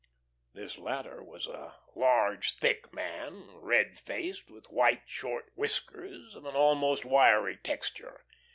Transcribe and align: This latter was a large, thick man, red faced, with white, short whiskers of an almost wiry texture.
This 0.55 0.79
latter 0.79 1.21
was 1.23 1.45
a 1.45 1.75
large, 1.93 2.53
thick 2.53 2.91
man, 2.91 3.51
red 3.59 3.99
faced, 3.99 4.49
with 4.49 4.71
white, 4.71 5.03
short 5.05 5.51
whiskers 5.53 6.33
of 6.33 6.43
an 6.47 6.55
almost 6.55 7.05
wiry 7.05 7.57
texture. 7.57 8.21